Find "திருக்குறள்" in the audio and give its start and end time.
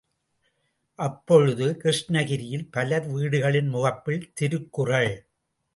4.33-5.13